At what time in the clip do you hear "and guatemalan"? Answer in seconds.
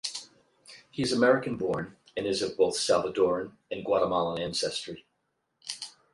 3.69-4.41